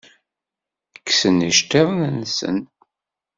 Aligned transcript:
Kksen 1.05 1.37
iceḍḍiḍen-nsen. 1.49 2.59